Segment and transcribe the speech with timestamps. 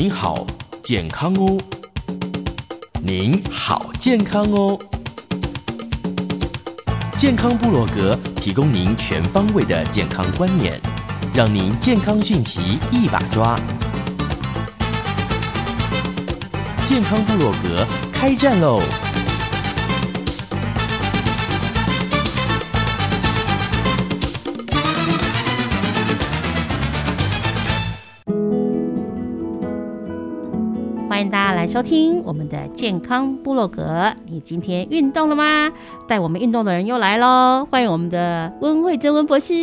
[0.00, 0.46] 您好，
[0.84, 1.58] 健康哦！
[3.02, 4.78] 您好，健康哦！
[7.16, 10.80] 健康部落格提供您全方位的健康观念，
[11.34, 13.58] 让您健康讯息一把抓。
[16.84, 18.80] 健康部落格开战喽！
[31.78, 34.12] 收听我们的健康部落格。
[34.26, 35.70] 你今天运动了吗？
[36.08, 37.64] 带我们运动的人又来喽！
[37.70, 39.54] 欢迎我们的温慧珍温博士。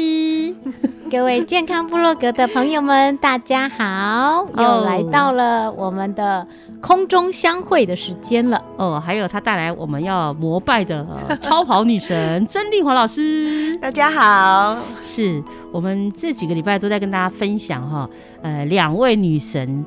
[1.11, 4.47] 各位健康部落格的朋友们，大家好！
[4.55, 6.47] 又来到了我们的
[6.79, 8.63] 空中相会的时间了。
[8.77, 11.05] 哦，还有他带来我们要膜拜的
[11.43, 13.75] 超跑女神曾丽华老师。
[13.81, 18.09] 大家好，是我们这几个礼拜都在跟大家分享哈，
[18.41, 19.85] 呃，两位女神。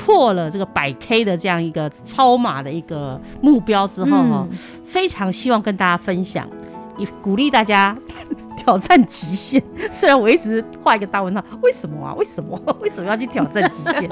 [0.00, 4.48] 破了这个百 K 的这样一个超马的一个目标之后哈，
[4.84, 6.48] 非常希望跟大家分享，
[6.96, 7.94] 也鼓励大家
[8.56, 9.62] 挑战极限。
[9.92, 12.14] 虽然我一直画一个大问号，为什么啊？
[12.14, 12.58] 为什么？
[12.80, 14.08] 为什么要去挑战极限？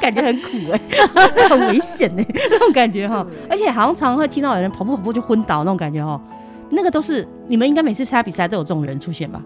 [0.00, 0.80] 感觉很苦哎，
[1.48, 3.24] 很危险哎，那种感觉哈。
[3.50, 6.18] 而且好像常常会听到有人跑步跑步就昏倒那种感觉哈。
[6.70, 9.42] 那个都是你们应该每次参加比赛都有这种人出现吧？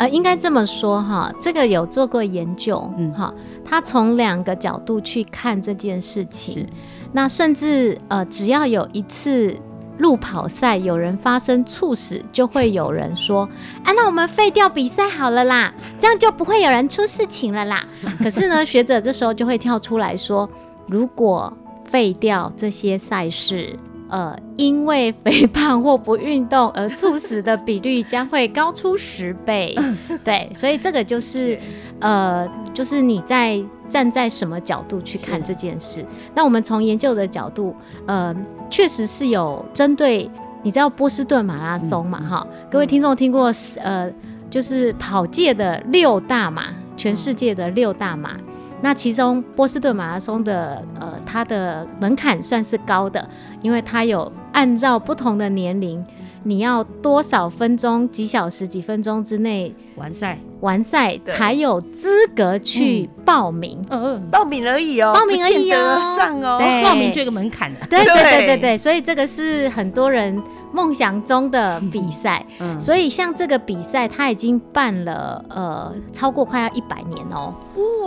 [0.00, 6.66] 呃，应该这么说哈，这个有做过研究，嗯哈，他从两个角度去看这件事情，
[7.12, 9.54] 那甚至呃，只要有一次
[9.98, 13.42] 路跑赛有人发生猝死，就会有人说，
[13.84, 17.84] 啊，那我们废掉比赛好了啦，这样就不会有人出事情了啦。
[18.24, 20.48] 可是呢，学者这时候就会跳出来说，
[20.86, 21.52] 如果
[21.84, 23.78] 废掉这些赛事。
[24.10, 29.78] 呃，因为肥胖或不运动而猝死的比率将会高出十倍。
[30.24, 31.58] 对，所以这个就是，
[32.00, 36.04] 呃，就是你在站在什么角度去看这件事。
[36.34, 37.74] 那我们从研究的角度，
[38.06, 38.34] 呃，
[38.68, 40.28] 确实是有针对，
[40.62, 42.20] 你知道波士顿马拉松嘛？
[42.20, 44.12] 哈，各位听众听过，呃，
[44.50, 46.64] 就是跑界的六大马，
[46.96, 48.36] 全世界的六大马。
[48.82, 53.28] 那其中波士顿马拉松的呃，它的门槛算是高的，
[53.60, 56.04] 因为它有按照不同的年龄，
[56.42, 63.84] 你要多少分钟、几小时、几分钟之内完赛，完赛才有资格去报名。
[63.90, 67.86] 嗯，报名而已哦，报名而已哦，上哦，报名就有个门槛的。
[67.88, 70.40] 对对对对对，所以这个是很多人。
[70.72, 72.46] 梦想中的比赛，
[72.78, 77.52] 所以像这个比赛，他已经办了呃超过快要一百年哦。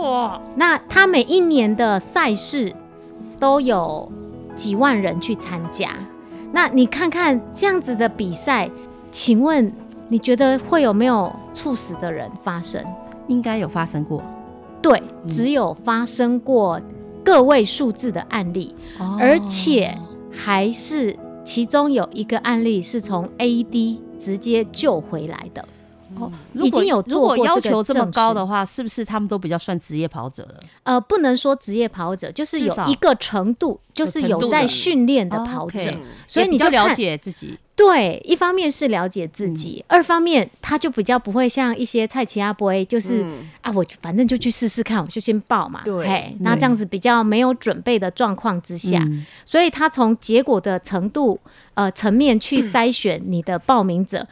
[0.00, 0.40] 哇！
[0.56, 2.72] 那他每一年的赛事
[3.38, 4.10] 都有
[4.54, 5.90] 几万人去参加。
[6.54, 8.70] 那你看看这样子的比赛，
[9.10, 9.72] 请问
[10.08, 12.80] 你觉得会有没有猝死的人发生？
[13.26, 14.22] 应该有发生过。
[14.80, 16.80] 对，只有发生过
[17.24, 18.72] 个位数字的案例，
[19.18, 19.98] 而且
[20.30, 21.16] 还是。
[21.44, 25.62] 其中有一个案例是从 AED 直接救回来的，
[26.18, 30.58] 哦，已经有做过要求这么高的话，是不是他们都比较算职业跑者了？
[30.82, 35.94] 呃，不能说职业跑者，就是有一个程度，就是有在训练的跑者，
[36.26, 37.58] 所以你就了解自己。
[37.76, 43.26] 对，一方面是了解自己，二方面他就比较不会像一些蔡奇阿伯，就是
[43.62, 45.82] 啊，我反正就去试试看，我就先报嘛。
[45.84, 49.04] 对，那这样子比较没有准备的状况之下，
[49.44, 51.40] 所以他从结果的程度
[51.74, 54.24] 呃层面去 筛选你的报名者，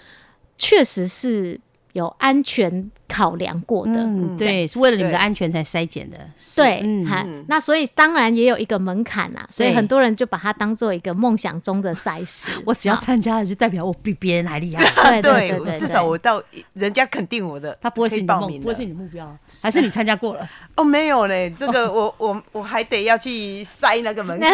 [0.56, 1.58] 确实是
[1.92, 3.92] 有安全考量过的。
[3.94, 6.16] 嗯，对，是为了你们的安全才筛检的。
[6.56, 12.50] 对，嗯，那所以当然也有一个门槛呐，所以很多人就把它当做一个梦想中的赛事。
[12.64, 14.82] 我只要参加了，就代表我比别人还厉害。
[15.20, 16.42] 对对对，至少我到
[16.72, 20.48] 人家肯定我的，他不会是你报名，不会是你的目标，还是 你参加过了？
[20.76, 24.50] 哦，没有嘞，这个我我我还得要去筛那个门槛。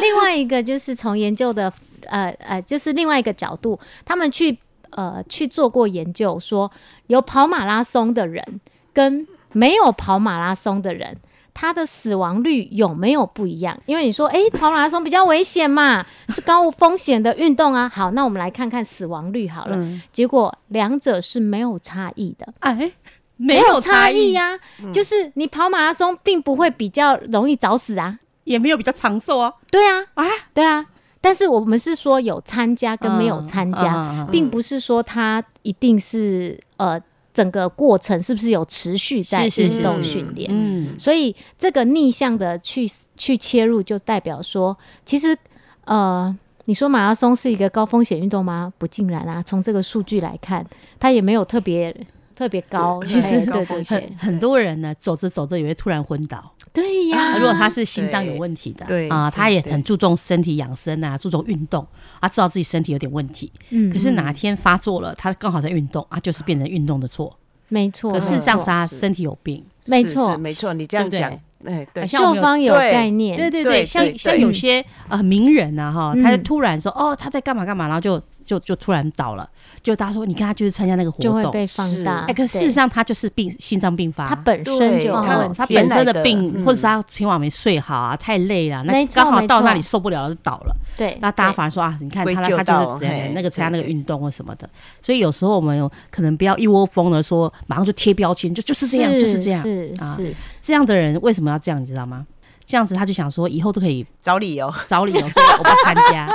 [0.00, 1.72] 另外一个就是从研究的。
[2.06, 4.56] 呃呃，就是另外一个角度，他们去
[4.98, 6.68] 呃去做过研究，说
[7.06, 8.60] 有跑马拉松的人
[8.92, 11.16] 跟没有跑马拉松的人，
[11.54, 13.78] 他的死亡率有没有不一样？
[13.86, 17.88] 因为你说，哎，跑马拉松比较危险嘛，是高风险的运动啊。
[17.88, 19.78] 好，那我们来看看死亡率好了，
[20.12, 22.52] 结果两者是没有差异的。
[22.58, 22.92] 哎，
[23.36, 24.58] 没有差异呀，
[24.92, 29.52] 就是你跑马拉松并不会比较容易早死啊，也没有比较长寿啊。
[29.70, 30.86] 对啊，啊，对啊。
[31.20, 37.00] 但是我们是说有参加跟没有参加，并不是说他一定是呃
[37.34, 40.48] 整个过程是不是有持续在运动训练。
[40.52, 45.36] 嗯，所以这个逆向的去去切入，就代表说，其实
[45.84, 48.72] 呃，你说马拉松是一个高风险运动吗？
[48.78, 50.64] 不尽然啊，从这个数据来看，
[51.00, 51.94] 它也没有特别
[52.38, 53.02] 特别高。
[53.02, 56.52] 其实对对对，很多人呢走着走着也会突然昏倒。
[56.72, 61.84] 对呀，如果他是心脏有问题的，对啊，他也很注重身体养生啊，注重运动，
[62.20, 67.36] 啊知道自己身体有点问题，嗯，可是哪天发作了，他刚好在运动啊，就是变成运动的错，
[67.66, 71.36] 没错，可事实上是他身体有病，没错，没错，你这样讲。
[71.64, 79.46] 哎，对，像方有概念，对对对，像像有些呃名人啊哈，他就突然说哦他在干嘛干嘛，然后就就就突然倒了，
[79.82, 82.24] 就大家说你看他就是参加那个活动，就会被放大。
[82.26, 90.74] 哎，可事实上他就是病心脏病发，他本身就他本身的病，或者是他前晚没睡好啊，太累了，那刚好到那里受不了了就倒了。
[90.96, 94.68] 对，那大家反而说啊，你看他他就是那个参加那个运动或什么的，
[95.02, 99.62] 所以有时候我们可能不要一窝蜂的说马上就贴标签，就就是这样就是这样
[99.98, 102.26] 啊，是这样的人为什么要这样，你知道吗？
[102.68, 106.28] 这样子他就想说，以后都可以找理由，找理由说我不参加。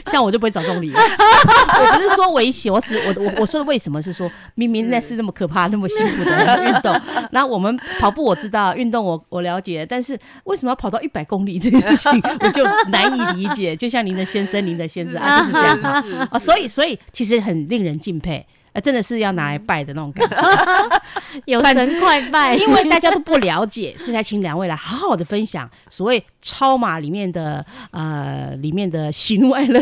[0.10, 0.98] 像我就不会找这种理由。
[0.98, 6.98] 我不是说危险，我只我我我说的为什么是说，明明那是那么可怕、那么辛苦的运动。
[7.32, 12.10] 那我们跑步我知道，运动我我了解，但是为什么要跑到一百公里这件事情，
[12.40, 13.76] 我就难以理解。
[13.76, 15.86] 就像您的先生、您的先生啊，就是这样子
[16.30, 16.38] 啊。
[16.38, 18.46] 所以所以其实很令人敬佩。
[18.74, 20.36] 呃，真的是要拿来拜的那种感觉，
[21.46, 22.56] 有神快拜。
[22.56, 29.80] 因为大家都不了解，所以才请两位来好好的分享所谓超马里面的呃里面的喜怒哀乐，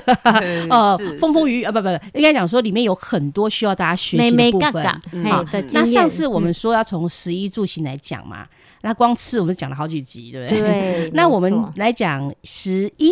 [0.71, 4.85] 呃风风雨雨啊，不不，应该讲说里面有很多需要大家学习的部分。
[5.25, 5.43] 好，
[5.73, 8.47] 那上次我们说要从十一住行来讲嘛，
[8.83, 10.61] 那光吃我们讲了好几集，对不对？
[10.61, 11.11] 对。
[11.17, 13.11] 那我们来讲十一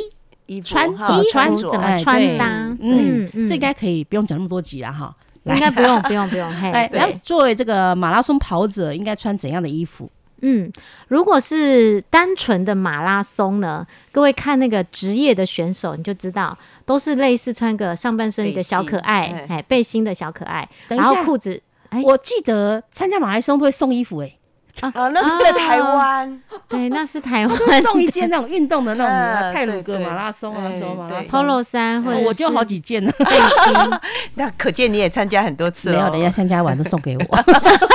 [0.63, 2.77] 穿衣穿怎么穿搭？
[2.81, 5.15] 嗯嗯，这应该可以不用讲那么多集了哈。
[5.45, 6.51] 应该不用，不用，不用。
[6.51, 10.11] 哎， 然后作为这个马拉松跑者，应该穿怎样的衣服？
[10.43, 10.73] 嗯，
[11.09, 13.87] 如果是单纯的马拉松呢？
[14.11, 16.57] 各位看那个职业的选手，你就知道，
[16.87, 21.63] 都是类似穿个上半身一个小可爱，哎，背心的小可爱，然后裤子。
[21.91, 24.33] 哎，我记得参加马拉松都会送衣服，哎。
[24.81, 33.13] 啊，那是在台湾，对，那是台湾 送一件那种运动的那种泰鲁格马拉松啊，什么 polo 衫，或者我就好几件呢。
[33.19, 33.99] 背心，
[34.35, 35.97] 那可见你也参加很多次了。
[35.99, 37.25] 没有，人家参加完都送给我，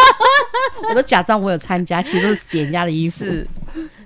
[0.89, 3.25] 我都假装我有参加，其实都是捡人家的衣服。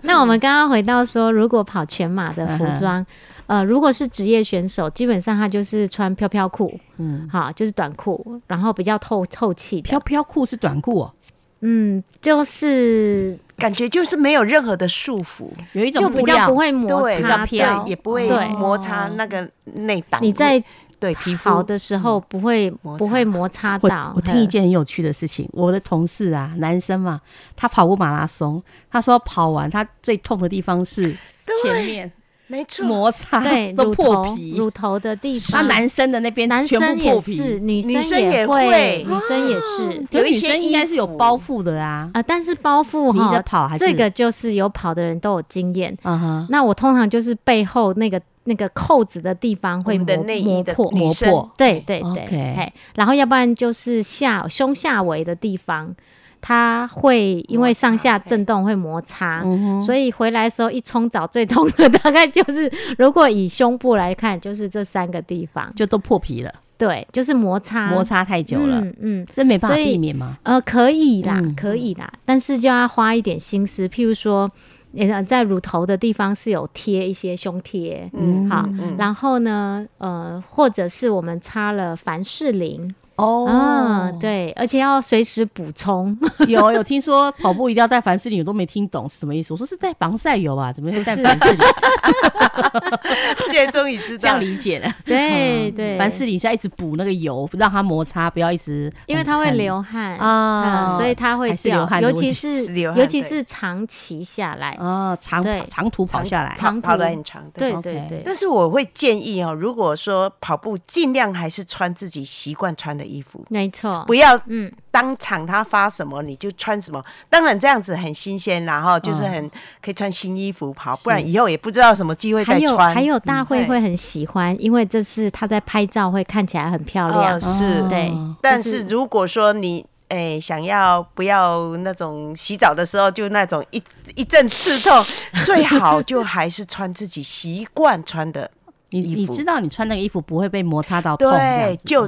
[0.01, 3.05] 那我们刚刚回到说，如果跑全马的服装，
[3.47, 9.81] 呃，如果是职业选手，基本上他就是穿飘飘裤，嗯，好，就是短裤，然后比较透透气。
[9.81, 11.13] 飘飘裤是短裤哦。
[11.61, 20.23] 嗯，就是感觉就是没有任何的束缚，有一种就比较不会摩擦，对，也不会摩擦那个内胆。
[20.23, 20.63] 你在
[20.99, 24.13] 对皮肤的时候不会不会摩擦到。
[24.15, 27.21] 我听一件很有趣的事情，我的同事啊，男生嘛，
[27.55, 28.61] 他跑过马拉松，
[28.91, 31.15] 他说跑完他最痛的地方是
[31.63, 32.11] 前面。
[32.49, 35.61] 没错，摩擦对都破皮，乳头的地方。
[35.61, 40.05] 那男生的那边，男生也是，女生也会，女生也是。
[40.09, 43.85] 有一些应该是有包覆的啊，啊，但是包覆哈，跑还是？
[43.85, 45.95] 这个就是有跑的人都有经验。
[46.01, 51.51] 嗯哼，那我通常就是背后那个那个扣子的地方会磨磨破，磨破。
[51.55, 55.95] 对对对，然后要不然就是下胸下围的地方。
[56.41, 59.43] 它会因为上下震动会摩擦，
[59.85, 66.53] 所以回来的时候一冲澡 最痛的大概就是，如果以胸部来看，就是这三个地方就都破皮了。
[66.77, 68.79] 对，就是摩擦，摩擦太久了。
[68.79, 70.37] 嗯嗯，这没办法避免吗？
[70.43, 73.85] 呃，可以啦，可以啦，但是就要花一点心思。
[73.89, 74.49] 譬如说，
[74.95, 82.95] 呃，在乳头的地方是有贴一些胸贴，嗯，好，然后呢，呃，或者是我们擦了凡士林。
[83.19, 86.17] 哦，对，而且要随时补充。
[86.47, 89.53] 有有听说跑步一定要带凡士林，我都没听懂是什么意思。
[89.53, 91.59] 我说是带防晒油吧，怎么会带凡士林？
[93.49, 94.91] 现在终于知道，这样理解了。
[95.05, 101.87] 对对，凡士林是要一直补那个油，让它摩擦，不要一直，因为它会流汗啊，所以它会掉。
[101.99, 107.43] 尤其是尤其是长期下来哦，长长途跑下来，长跑的很长。
[107.53, 108.21] 对对对。
[108.23, 113.08] 但是我会建议哦，如果说跑步，尽量还是穿自己习惯穿的。
[113.09, 117.03] 衣服没错，不要嗯，当场他发什么你就穿什么。
[117.29, 119.49] 当然这样子很新鲜，然后就是很
[119.81, 122.93] 可以穿新衣服跑，不然以后也不知道什么机会再穿。
[122.93, 127.41] 还有大会会很喜欢，因为这是他在拍照会看起来很漂亮。
[127.41, 128.11] 是，对。
[128.41, 133.81] 但是如果说你哎想要不要那种洗澡的时候就那种一
[134.15, 135.05] 一阵刺痛，
[135.45, 138.49] 最好就还是穿自己习惯穿的。
[138.91, 142.07] 你你知道你穿那个衣服不会被摩擦到痛，对，旧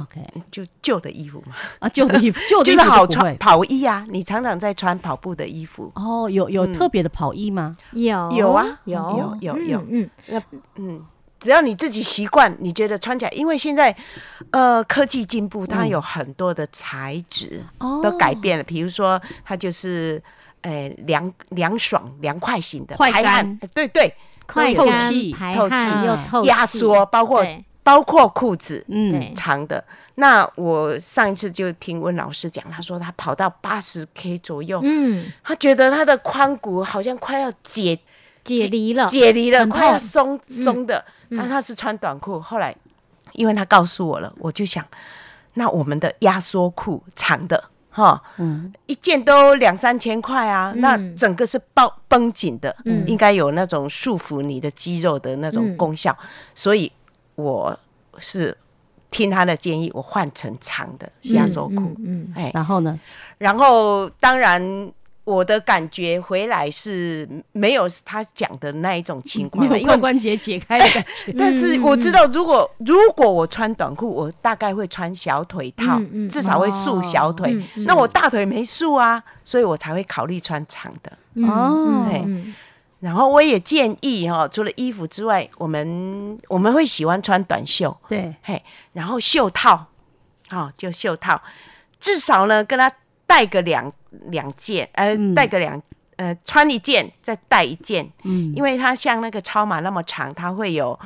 [0.50, 5.90] 就旧的衣服嘛，啊，旧的衣服， 旧就是好穿跑衣啊，你常常在穿跑步的衣服。
[5.94, 7.76] 哦，有有特别的跑衣吗？
[7.92, 8.30] 有。
[8.32, 8.96] 有啊，有。
[8.96, 10.42] 有有有，嗯，那
[10.76, 11.00] 嗯，
[11.38, 13.94] 只要你自己习惯，你觉得穿起来，因为现在
[14.50, 17.64] 呃科技进步，它有很多的材质
[18.02, 20.20] 都改变了，比如说它就是
[20.62, 24.12] 呃凉凉爽凉快型的，快干，对对。
[24.46, 27.46] 快透气、透气又透压缩，包括
[27.82, 29.82] 包括裤子，嗯，长的。
[30.16, 37.98] 那我上一次就听温老师讲，他说他跑到八十 K 左右，嗯，他觉得他的髋骨好像快要解
[38.44, 41.02] 解离了，解离了，快要松松的。
[41.28, 42.76] 那他是穿短裤，后来
[43.32, 44.86] 因为他告诉我了，我就想，
[45.54, 47.64] 那我们的压缩裤长的。
[47.92, 56.16] 哈，嗯，一件都两三千块啊，那整个是绷绷紧的，嗯，应该有那种束缚你的肌肉的那种功效，
[56.54, 56.90] 所以
[57.36, 57.78] 我
[58.18, 58.56] 是
[59.10, 62.98] 听他的建议，我换成长的压缩裤，嗯，哎，然后呢，
[63.38, 64.92] 然后当然。
[65.24, 71.32] 我的感觉回来是没有他讲的那一种情况，没有髋关节解开的感觉。
[71.38, 77.56] 但是我知道，如果如果我穿短裤，我大概会穿小腿套，至少会束小腿。
[77.86, 81.12] 那我大腿没束啊，所以我才会考虑穿长的。
[81.46, 82.52] 哦，对。
[82.98, 87.96] 然后我也建议哈，除了衣服之外，我们我们会喜欢穿短袖。
[88.08, 88.60] 对，嘿，
[88.92, 89.86] 然后袖套，
[90.50, 91.40] 哦，就袖套，
[92.00, 92.90] 至少呢，跟他
[93.24, 93.92] 带个两。
[94.30, 95.80] 两件，呃，带个两，
[96.16, 100.98] 呃，穿一件再带一件，嗯，因为它像那个超码那么长，它会有。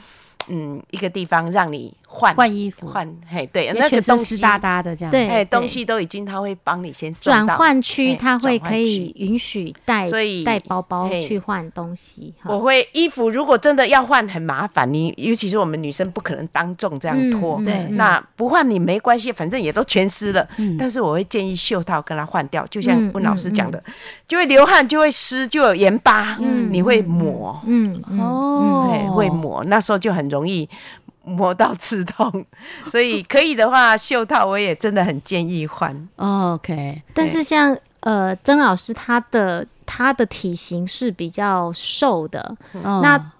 [0.48, 12.34] 嗯，一个地方让你换换衣服，换嘿，对，那个东西湿哒哒的这样，对，哎，东西都已经他会帮你先转换区，他会可以允许带，所以带包包去换东西。
[12.44, 20.46] 我会衣服如果真的要换很麻烦，你尤其是我们女生不可能当众这样脱，对，那不换你没关系，反正也都全湿了。
[20.78, 23.82] 但是我会建议袖套跟他换掉，就像温老师讲的，
[24.28, 30.26] 就会流汗，就会湿，就有盐巴，嗯，你会抹，嗯，哦，会抹，那时候就很。
[30.26, 30.68] 容易
[31.26, 32.46] 磨到刺痛，
[32.86, 36.08] 所以可以的话，袖套我也真的很建议换。
[36.14, 43.32] OK，但是像呃曾老师他的他的体型是比较瘦的，那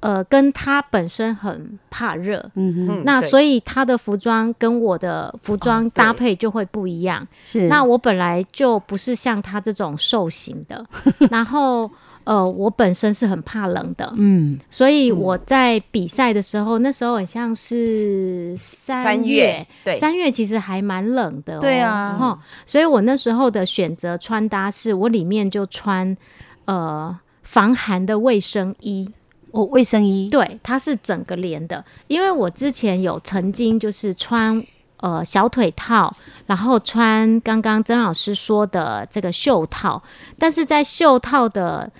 [0.00, 7.26] 呃跟他本身很怕热，嗯嗯，那所以他的服装跟我的服装搭配就会不一样。
[7.44, 10.84] 是，那我本来就不是像他这种瘦型的，
[11.30, 11.90] 然后。
[12.24, 26.16] 呃，我本身是很怕冷的，嗯，所以我在比赛的时候，那时候很像是三月，对，三月其实还蛮冷的，对啊，哈，所以我那时候的选择穿搭是我里面就穿
[26.64, 29.06] 呃防寒的卫生衣，
[29.50, 34.64] 哦，卫生衣，对，它是整个连的，因为我之前有曾经就是穿
[34.96, 36.16] 呃小腿套，
[36.46, 40.02] 然后穿刚刚曾老师说的这个袖套，
[40.38, 41.92] 但是在袖套的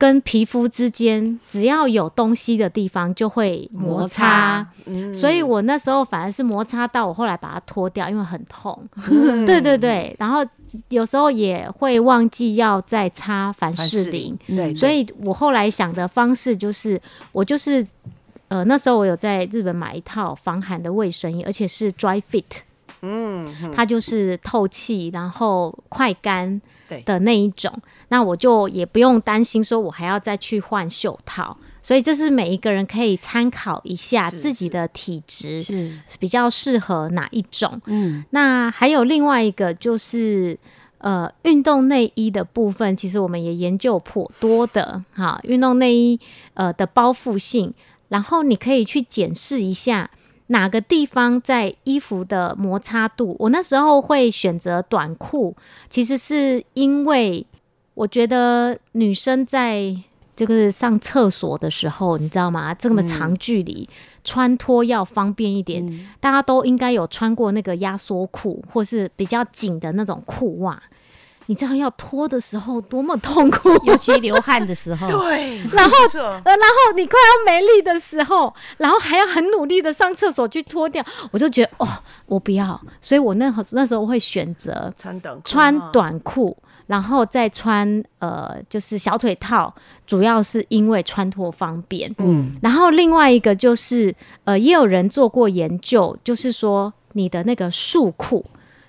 [0.00, 4.66] 跟皮肤之间，只要有东西的地方就会摩擦，
[5.12, 8.82] 所以我那时候反而是摩擦到我后来把它脱掉，因为很痛。
[9.46, 10.42] 对对对，然后
[10.88, 16.98] 有时候也会忘记要再擦凡士林，对，所以我后来想的方式就是，
[17.32, 17.86] 我就是
[18.48, 22.62] 呃那时候我有在日本买一套防寒的卫生衣，而且是 dry fit，
[23.02, 26.58] 嗯，它就是透气，然后快干。
[27.04, 27.72] 的那一种，
[28.08, 35.92] 那我就也不用担心说我还要再去换袖套，所以这是每一个人可以参考一下自己的体质是。
[36.18, 37.80] 比较适合哪一种。
[37.86, 40.58] 嗯，那还有另外一个就是，
[40.98, 45.02] 呃，运动内衣的部分，其实我们也研究颇多的。
[45.12, 45.40] 哈。
[45.44, 46.20] 运动内衣
[46.54, 47.72] 呃的包覆性，
[48.08, 50.10] 然后你可以去检视一下
[50.50, 53.36] 哪个地方在衣服的摩擦度。
[53.38, 55.54] 我那时候会选择短裤，
[55.88, 57.46] 其实是因为
[57.94, 59.96] 我觉得女生在
[60.34, 62.74] 这个上厕所的时候，你知道吗？
[62.74, 63.88] 这么长距离
[64.24, 70.82] 穿脱要方便一点，大家都应该有穿过那个压缩裤，或是比较紧的那种裤袜。
[71.46, 75.08] 你知道要脱的时候多么痛苦， 尤其流汗的时候。
[75.08, 81.88] 对，然后呃，然后你快要没力的时候，然后还要很努力的上厕所去脱掉，我就觉得哦，
[82.26, 82.80] 我不要。
[83.00, 86.56] 所以我那那时候会选择穿短穿短裤，
[86.86, 89.74] 然后再穿呃就是小腿套，
[90.06, 92.14] 主要是因为穿脱方便。
[92.18, 98.44] 嗯，然后另外一个就是呃，也有人做过研究，就是说你的那个束裤，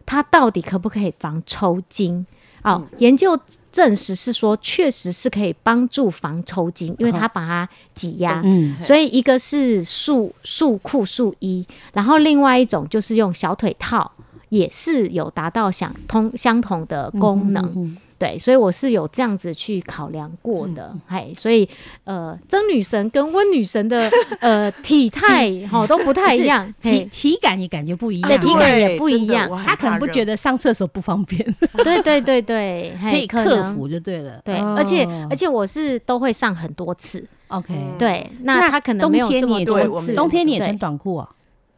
[0.06, 2.26] 它到底可不可以防抽筋？
[2.64, 3.38] 哦，研究
[3.72, 8.42] 证实是说，确实是可以帮助防抽筋，因为它把它挤压。
[8.44, 14.12] 嗯，所以一个是束束裤束衣，然后另外一种就是用小腿套，
[14.50, 17.98] 也是有达到相通相同的功能。
[18.22, 21.68] 对，所以我是有这样子去考量过的，嘿，所以
[22.04, 24.08] 呃，曾女神跟温女神的
[24.40, 31.44] 呃体态 哈都不太一样，体体感也感觉不一样，对，体感也不一样，她可能不觉得上厕所不方便，
[31.84, 41.28] 对对对对，可以克服就对了，对，而且而且我是都会上很多次，OK，对，那他可能没有这么多次，冬天你也穿短裤啊，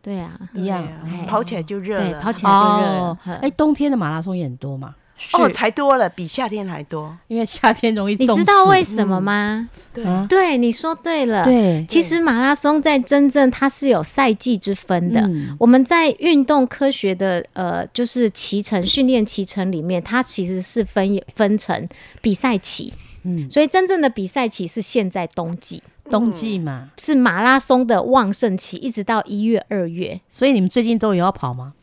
[0.02, 0.86] 对啊，一样，
[1.26, 4.94] 跑起来就热了，跑起来就热了，哎，冬天的马拉松也很多嘛。
[5.34, 8.16] 哦，才多了，比夏天还多，因为夏天容易。
[8.16, 9.70] 你知道为什么吗？
[9.94, 11.44] 对，对，你说对了。
[11.44, 15.30] 对，其实马拉松在真正它是有赛季之分的。
[15.58, 21.88] 我们在运动科学的呃，就是骑乘训练骑乘里面，它其实是分分成
[22.22, 22.94] 比赛期。
[23.24, 30.20] 嗯，所以真正的比赛期是现在冬季，冬季嘛，是马拉松的旺盛期，一直到一月、二月。
[30.28, 31.74] 所以你们最近都有要跑吗？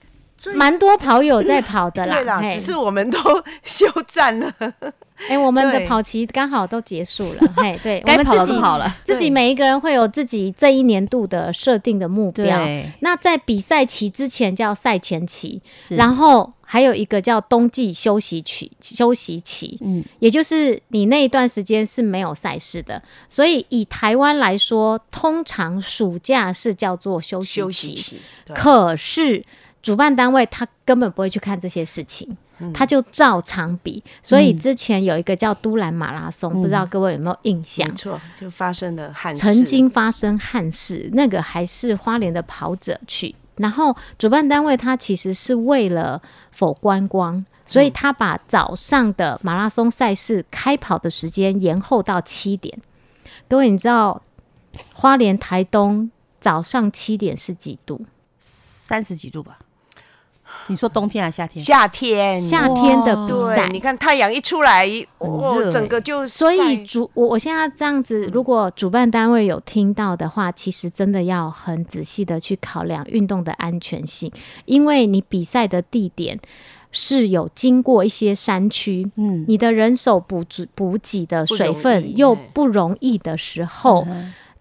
[0.54, 3.18] 蛮多跑友在跑的啦，对啦，只是我们都
[3.62, 4.52] 休战了。
[5.28, 7.40] 哎，我们的跑期刚好都结束了。
[7.54, 12.58] 嘿，对，我们自己跑了，自己每一个人会有自己这一年度的设定的目标。
[13.00, 23.02] 那在比赛期之前叫赛前期，然后还有一个叫冬季休息期，休息期，嗯，也就是你那一段时间是没有赛事的。
[23.28, 28.16] 所以以台湾来说，通常暑假是叫做休息期，
[28.54, 29.44] 可是。
[29.82, 32.36] 主办单位他根本不会去看这些事情，
[32.74, 34.02] 他就照常比。
[34.22, 37.88] 所以之前有一个叫都兰马拉松，不知道各位有没有印象？
[37.88, 39.40] 没错，就发生了憾事。
[39.40, 43.34] 曾经发生憾事，那个还是花莲的跑者去。
[43.56, 52.78] 然后主办单位他其实是为了否观光，所以他把早上的马拉松赛事开跑的时间延后到七点。
[53.48, 54.22] 各位，你知道
[54.94, 58.04] 花莲台东早上七点是几度？
[58.40, 59.58] 三十几度吧。
[60.68, 61.64] 你说冬天还是夏天？
[61.64, 74.30] 夏天，夏天的比赛，你看太阳一出来，哦，整个就所以主我我现在这样子，如果主办单位有听到的话，其实真的要很仔细的去考量运动的安全性，
[74.64, 76.38] 因为你比赛的地点
[76.92, 84.06] 是有经过一些山区，嗯，你的人手补足补给的水分又不容易的时候。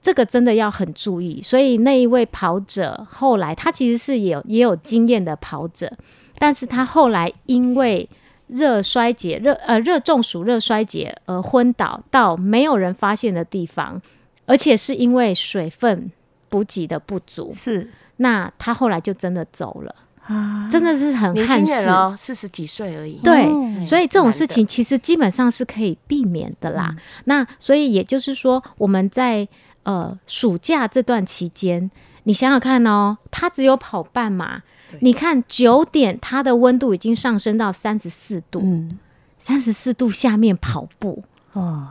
[0.02, 5.92] 这个真的要很注意，所以那一位跑者后来他其实是有也有经验的跑者，
[6.38, 8.10] 但是他后来因为
[8.48, 14.02] 热衰竭、热呃热中暑、热衰竭而昏倒到没有人发现的地方，
[14.46, 16.10] 而且是因为水分
[16.48, 19.94] 补给的不足，是那他后来就真的走了
[20.26, 23.20] 啊，真的是很憾事哦，四十几岁而已。
[23.22, 23.46] 对，
[23.84, 26.96] 所以这种事情其实基本上是可以避免的啦。
[27.26, 29.46] 那所以也就是说我们在。
[29.84, 31.90] 呃，暑假这段期间，
[32.24, 34.62] 你想想看哦，他只有跑半马。
[35.02, 38.98] 你看九点，它的温度已经上升到三十四度，嗯，
[39.38, 41.90] 三十四度下面跑步，哦，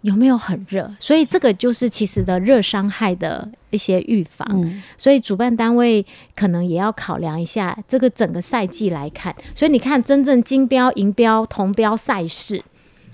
[0.00, 0.90] 有没有很热？
[0.98, 4.46] 所以这个就是其实的热伤害的一些预防。
[4.96, 9.36] 所以主办单位可能也要考量一下这个整个赛季来看。
[9.54, 12.64] 所以你看，真正金标、银标、铜标赛事。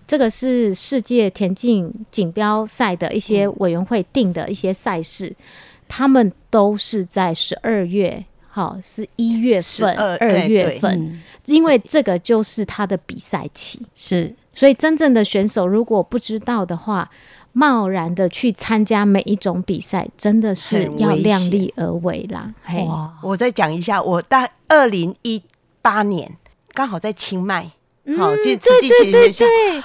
[0.09, 5.37] 这个是世界田径锦标赛的一些委员会定的一些赛事，
[5.87, 13.83] 他们都是在十二月，好是一月份、二月份，因为这个就是他的比赛期。
[13.94, 17.11] 是，所以真正的选手如果不知道的话，
[17.53, 22.55] 贸然的去参加每一种比赛，真的是要量力而为啦。
[22.87, 23.12] 哇！
[23.23, 25.42] 我再讲一下，我大二零一
[25.83, 26.38] 八年
[26.73, 27.73] 刚好在清迈。
[28.16, 29.44] 好，就慈济骑学校。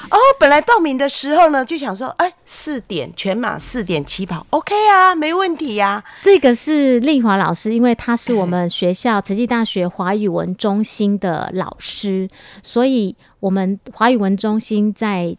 [0.10, 6.04] 哦，本来报名的时候呢，就想说，哎，四点全马四点起跑，OK 啊，没问题呀。
[6.22, 12.30] 这个是丽华老师，因为他是我们学校慈济大学华语文中心的老师，
[12.62, 15.36] 所以我们华语文中心在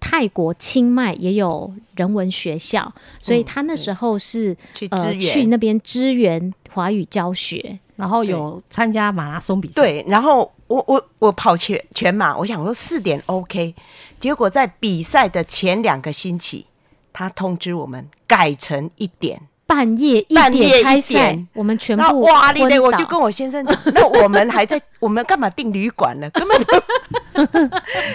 [0.00, 7.78] 泰国清迈也有人文学校，所以他那时候是去支援去那边支援华语教学。
[7.96, 13.74] 然后有参加马拉松比赛，对，然后我我我跑全全马，我想说四点 OK，
[14.18, 16.64] 结果在比赛的前两个星期，
[17.12, 26.30] 他通知我们改成一点，半夜一点开赛，我们全部哇哩嘞，我就跟我先生讲，那我们还在，我们干嘛订旅馆呢？
[26.30, 26.64] 根本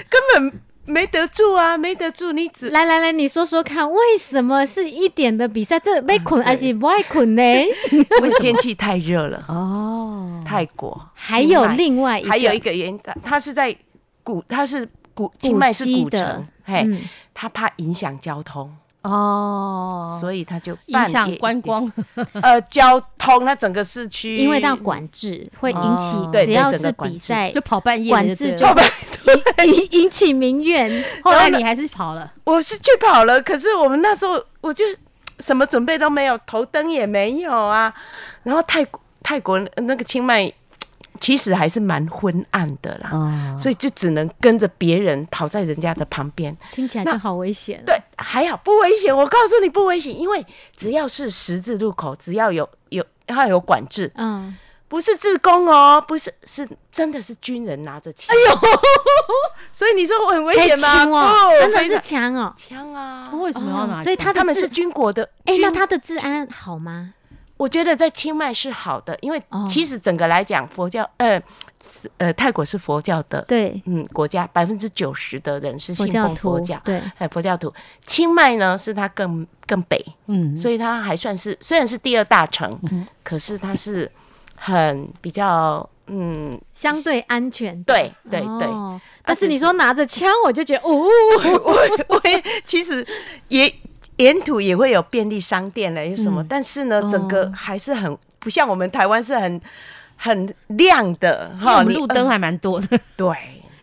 [0.09, 0.61] 根本。
[0.85, 2.31] 没得住啊，没得住！
[2.31, 5.79] 你只来来来，你说说看，为什么是一点的比赛？
[5.79, 7.41] 这被捆还是不爱捆呢？
[7.91, 10.41] 因为天气太热了 哦。
[10.45, 13.75] 泰国还有另外还有一个原因，它是在
[14.23, 16.87] 古，它是古清迈是古城，嘿，
[17.33, 18.71] 他怕影响交通。
[19.01, 21.91] 哦，所以他就影响观光，
[22.41, 28.65] 呃，交通，那整个市区，因为它管制会引起，只要是比赛就跑半夜，管制就
[29.65, 31.03] 引引起民怨。
[31.23, 34.83] 后来你还是跑了，我是去跑了，可是我们那时候我就
[35.39, 37.93] 什么准备都没有，头灯也没有啊。
[38.43, 38.85] 然后泰
[39.21, 40.51] 泰国那个清迈。
[41.21, 47.81] 其实还是蛮昏暗的啦，所以就只能跟着别人跑在人家的旁边，听起来就好危险。
[47.85, 49.15] 对，还好不危险。
[49.15, 54.53] 我告诉你不危险，因为只要是十字路口，只要有有它有管制，嗯，
[54.95, 58.33] 不是自工哦，不是是真的是军人拿着枪。
[58.33, 58.59] 哎呦，
[59.73, 61.03] 所以你说我很危险吗？
[61.03, 63.29] 哦，真的是枪哦，枪啊！
[63.33, 64.01] 为什么要拿？
[64.01, 67.13] 所以他他们是军国的，哎，那他的治安好吗？
[67.57, 71.41] 我觉得在清迈是好的，因为其实整个来讲，佛教呃
[72.17, 77.73] 呃泰国是佛教的，对，嗯，国家百分之九十的人是信奉佛教，对，哎，佛教徒。
[78.05, 82.79] 清迈呢是它更更北，嗯，所以它还算是虽然是第二大城，
[83.23, 84.09] 可是它是
[84.55, 88.67] 很比较嗯相对安全，对对对。
[89.23, 90.91] 但是你说拿着枪，我就觉得哦，
[91.63, 91.73] 我
[92.09, 92.21] 我
[92.65, 93.05] 其实
[93.49, 93.73] 也。
[94.17, 96.41] 沿途也会有便利商店了，有什么？
[96.47, 99.61] 但是呢，整个还是很不像我们台湾是很
[100.15, 102.97] 很亮的哈，路灯还蛮多的。
[103.17, 103.27] 对，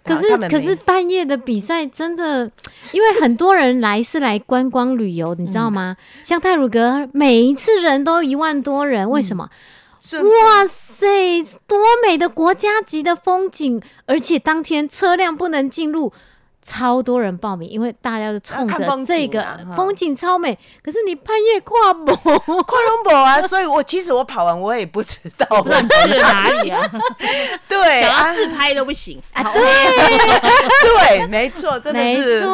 [0.02, 2.50] 可是可是半夜的比赛真的，
[2.92, 5.98] 因为很多人来是来观光旅游，你知道吗？
[6.22, 9.50] 像泰鲁格每一次人都一万多人，为什么？
[10.22, 16.12] 哇塞，多美的国家级的风景，而且当天车辆不能进入。
[16.64, 20.56] 超多人报名，因为大家都冲着这个风景超美。
[20.80, 23.42] 可是你半夜跨步， 跨龙博啊！
[23.42, 26.88] 所以我其实我跑完我也不知道你去了哪里啊？
[27.68, 29.42] 对，想要自拍都不行啊！
[29.52, 29.58] 对，
[31.18, 32.46] 对，没错，真的是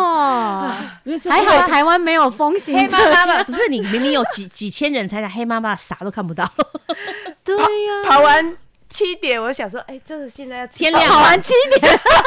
[1.04, 1.30] 没错。
[1.30, 6.50] 还好台湾没有风行黑妈妈，不是你明明有几几千人参加，黑妈妈啥都看不到。
[7.56, 8.56] 对呀，跑完。
[8.90, 11.78] 七点，我想说，哎，这个现在要天亮跑完七点，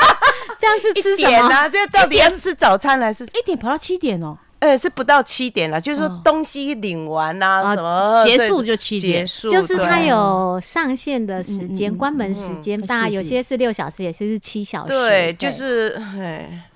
[0.62, 1.68] 这样是吃什么？
[1.70, 3.24] 这到底要吃早餐还是？
[3.24, 16.68] 一点跑到七点哦，呃，是不到七点了，就是说东西领完啊，什么结束就七点，结束就是它有上线的时间，关门时间，大家有些是六小时，有些是七小时，对，就是哎。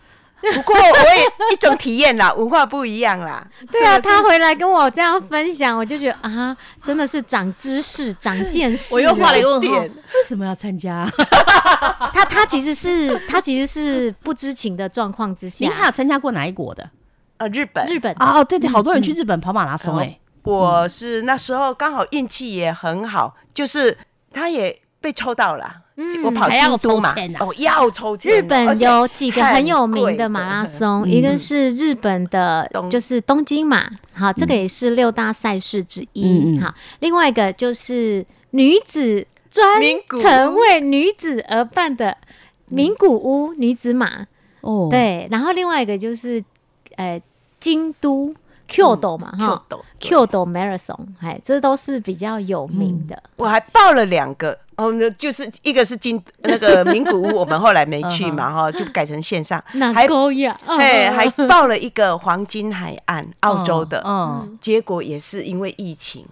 [0.54, 3.46] 不过我也一种体验啦， 文化不一样啦。
[3.72, 8.94] 对啊，他回来跟我这样分享，我就觉得啊，真的是长知识、 长见识。
[8.94, 9.92] 我又画了一个问号，为
[10.26, 11.10] 什么要参加？
[12.14, 15.66] 他他其实是他其实是不知情的状况之下。
[15.66, 16.90] 您还有参加过哪一国的？
[17.38, 20.20] 呃，日本，日本哦，对对，好多人去日本跑马拉松哎。
[20.44, 23.98] 我是那时候刚好运气也很好，就是
[24.32, 25.72] 他也被抽到了。
[26.24, 28.32] 我跑京都嘛，哦，要抽签。
[28.32, 36.60] 日本有几个很有名的马拉松，一个是日本的，就是东京马，好，这个也是六大赛事之一。
[36.60, 39.80] 好，另外一个就是女子专
[40.20, 42.18] 程为女子而办的
[42.66, 44.26] 名古屋女子马。
[44.62, 46.44] 哦，对，然后另外一个就是，
[46.96, 47.22] 呃，
[47.60, 48.34] 京都。
[48.96, 53.22] 斗嘛，哈斗 Marathon，哎，这都是比较有名的。
[53.38, 59.64] 我还报了两个，哦，就是一个是金那个名古屋， 我们后来没去嘛，哈，就改成线上。
[59.94, 66.26] 还高呀，哎，还报了一个黄金海岸，澳洲的，嗯，结果也是因为疫情，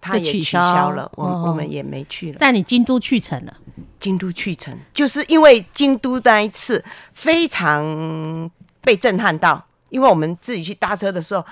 [0.00, 2.36] 它也取消了，我我们也没去了。
[2.38, 3.56] 但你京都去成了，
[3.98, 8.50] 京都去成，就是因为京都那一次非常
[8.82, 9.64] 被震撼到。
[9.92, 11.44] 因为我们自己去搭车的时候，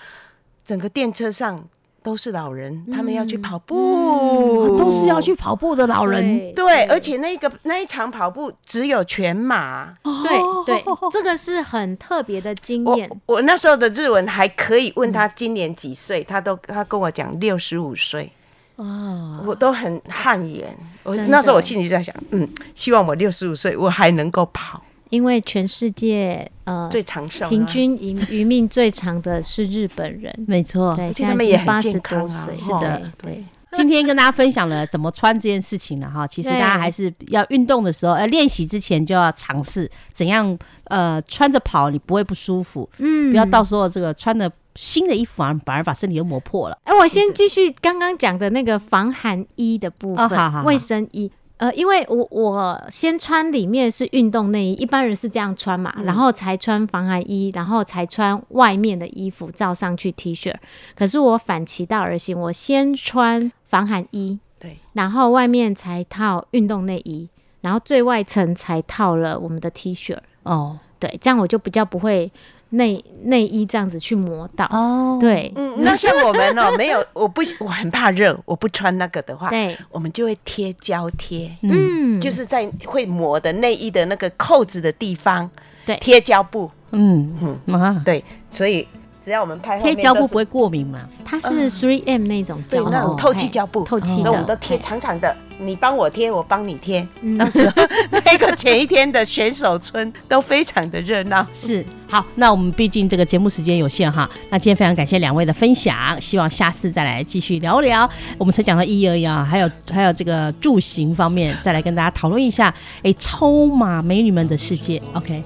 [0.64, 1.62] 整个电车上
[2.02, 6.54] 都是老人，他们要去跑步，都是要去跑步的老人。
[6.54, 9.94] 对，而且那个那一场跑步只有全马。
[10.02, 13.10] 对对，这个是很特别的经验。
[13.26, 18.32] 我那时候的日文还可以问他今年几岁，他都他跟我讲六十五岁。
[18.76, 20.74] 哦，我都很汗颜。
[21.02, 24.82] 我那时候我心里就在想，嗯，希望我六十五岁我还能够跑。
[25.10, 32.48] 因为全世界呃最长寿、平均余余命最长的是日本人， 没错，对，他们也很健康啊。
[32.54, 33.44] 是的，对。
[33.72, 46.76] 今天跟大家分享了怎么穿这件事情了哈，其实大家还是要运动的时候，呃，练习之前就要尝试怎样呃穿着跑，你不会不舒服，嗯，不要到时候这个穿的新的衣服反而把身体又磨破了。
[46.82, 51.30] 哎，我先继续刚刚讲的那个防寒衣的部分，卫生衣。
[51.60, 60.54] 呃，因为我我先穿里面是运动内衣，一般人是这样穿嘛，然后才穿防寒衣，然后才穿外面的衣服罩上去 T 恤。
[60.96, 67.28] 可是我反其道而行，我先穿防寒衣，对，然后外面才套运动内衣，
[67.60, 70.16] 然后最外层才套了我们的 T 恤。
[70.44, 72.32] 哦，对，这样我就比较不会。
[72.70, 74.64] 内内衣这样子去磨到。
[74.70, 85.48] 哦，对，嗯，那像我们哦， 没有，我不，我很怕热，我不穿那个的话，对，我们就会贴胶贴，嗯，就是在会磨的内衣的那个扣子的地方，
[85.84, 88.86] 对，贴胶布，嗯嗯，对，所以。
[89.22, 91.00] 只要我们拍贴胶布不会过敏嘛？
[91.26, 95.36] 它是 three M 那种胶，那种透气胶布，透气的，所以我们都贴长长的。
[95.60, 97.06] 你帮我贴，我帮你贴。
[97.38, 97.70] 当时
[98.24, 101.46] 那个前一天的选手村都非常的热闹。
[101.54, 108.08] 是好，那我们毕竟这个节目时间有限哈，那今天非常感谢两位的分享，希望下次再来继续聊聊。
[108.36, 112.74] 我们才讲到一而已啊，还有还有这个住行方面，再来跟大家讨论一下。
[113.02, 115.42] 哎，超马美女们的世界，OK。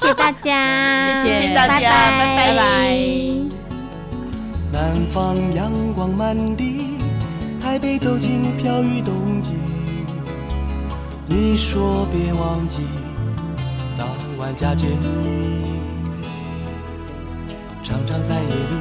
[0.00, 1.80] 谢谢大家，谢谢大家，
[2.36, 2.98] 拜拜。
[4.72, 6.75] 南方阳光满地，
[7.66, 9.52] 台北走进飘雨冬季。
[11.26, 12.82] 你说别忘记，
[13.92, 14.06] 早
[14.38, 15.64] 晚加件衣。
[17.82, 18.76] 常常在夜里，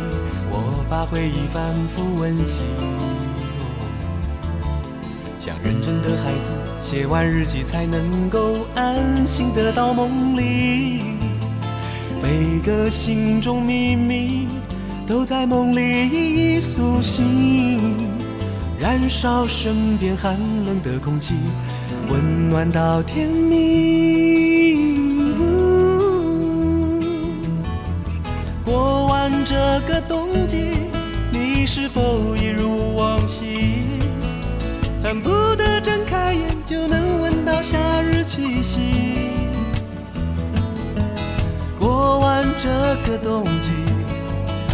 [0.52, 2.62] 我把回忆反复温习。
[5.40, 11.18] 像认真的孩子，写完日记才能够安心的到梦里。
[12.22, 14.48] 每个心中秘密
[15.08, 17.98] 都在梦里一一苏醒，
[18.78, 21.34] 燃烧身边寒冷的空气，
[22.10, 25.34] 温暖到天明。
[28.64, 29.56] 过完这
[29.88, 30.58] 个冬季，
[31.32, 33.84] 你是否一如往昔，
[35.02, 38.82] 恨不得睁开眼就能闻到夏日气息？
[41.80, 42.70] 过完这
[43.10, 43.72] 个冬季，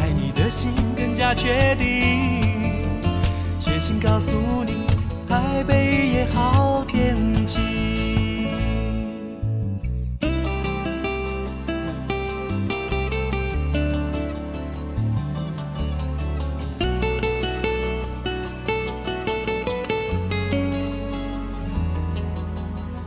[0.02, 2.41] 爱你的心更加确定。
[3.84, 4.86] 请告诉你
[5.28, 7.18] 台北也好天
[7.48, 7.58] 气。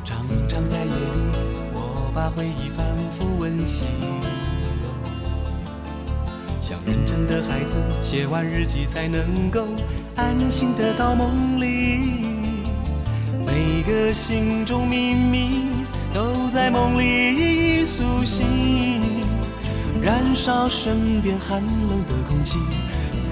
[0.05, 0.91] 常常在夜里
[1.73, 2.69] 我把回忆
[8.05, 9.67] 写完日记才能够
[10.15, 12.21] 安心的到梦里，
[13.47, 15.69] 每个心中秘密
[16.13, 19.01] 都在梦里苏醒，
[20.03, 22.59] 燃烧身边寒冷的空气，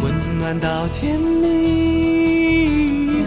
[0.01, 3.27] 温暖到天明。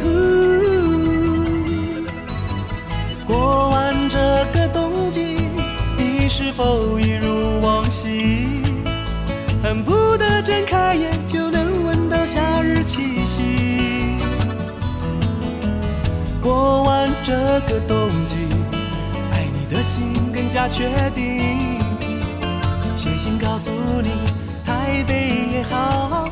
[3.23, 4.17] 过完这
[4.51, 5.35] 个冬季，
[5.95, 8.64] 你是否一如往昔？
[9.75, 14.15] 恨不得睁开眼就能闻到夏日气息。
[16.41, 17.33] 过完这
[17.67, 18.35] 个冬季，
[19.33, 21.81] 爱你的心更加确定。
[22.95, 23.69] 写信告诉
[24.01, 24.11] 你，
[24.65, 26.29] 台北也好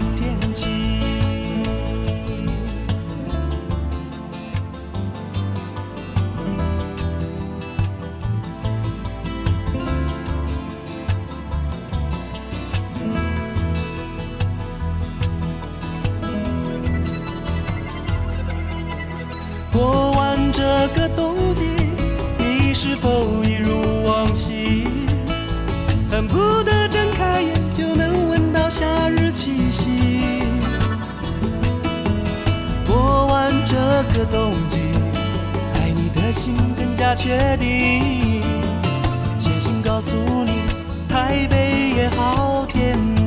[26.24, 29.90] 恨不得睁开眼就能闻到夏日气息？
[32.88, 33.76] 过完这
[34.18, 34.80] 个冬季，
[35.76, 38.42] 爱你的心更加确定。
[39.38, 40.52] 写信告诉你，
[41.10, 43.23] 台北也好天气。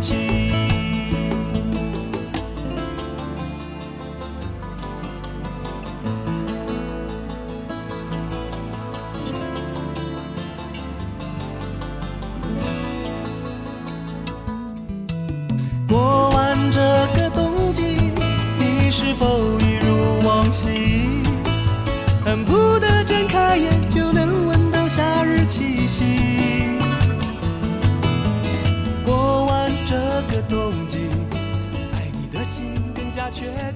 [33.45, 33.76] 过